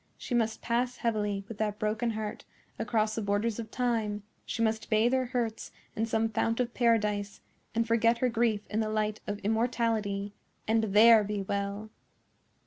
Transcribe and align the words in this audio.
She 0.17 0.33
must 0.33 0.63
pass 0.63 0.97
heavily, 0.97 1.45
with 1.47 1.59
that 1.59 1.77
broken 1.77 2.09
heart, 2.09 2.43
across 2.79 3.13
the 3.13 3.21
borders 3.21 3.59
of 3.59 3.69
Time—she 3.69 4.63
must 4.63 4.89
bathe 4.89 5.13
her 5.13 5.27
hurts 5.27 5.71
in 5.95 6.07
some 6.07 6.29
fount 6.29 6.59
of 6.59 6.73
paradise, 6.73 7.39
and 7.75 7.85
forget 7.87 8.17
her 8.17 8.27
grief 8.29 8.65
in 8.67 8.79
the 8.79 8.89
light 8.89 9.19
of 9.27 9.37
immortality, 9.43 10.33
and 10.67 10.85
THERE 10.85 11.23
be 11.23 11.43
well. 11.43 11.91